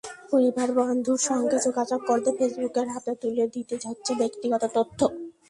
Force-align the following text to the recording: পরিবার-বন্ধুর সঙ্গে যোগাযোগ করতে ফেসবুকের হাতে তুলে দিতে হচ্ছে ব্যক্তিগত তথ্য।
পরিবার-বন্ধুর 0.31 1.19
সঙ্গে 1.29 1.57
যোগাযোগ 1.59 1.99
করতে 2.05 2.29
ফেসবুকের 2.37 2.87
হাতে 2.89 3.11
তুলে 3.21 3.45
দিতে 3.53 3.75
হচ্ছে 3.83 4.11
ব্যক্তিগত 4.15 4.63
তথ্য। 4.75 4.99